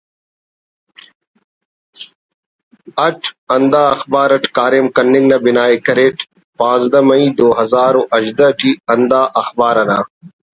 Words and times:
اٹ 3.05 3.19
ہندا 3.51 3.83
اخبار 3.95 4.29
اٹ 4.35 4.43
کاریم 4.57 4.85
کننگ 4.95 5.25
نا 5.29 5.37
بناءِ 5.45 5.73
کریٹ 5.85 6.17
پانزدہ 6.57 6.99
مئی 7.07 7.25
دو 7.37 7.47
ہزار 7.59 7.93
ہژدہ 8.15 8.47
ٹی 8.59 8.71
ہندا 8.89 9.21
اخبار 9.41 9.75
نا 9.89 9.99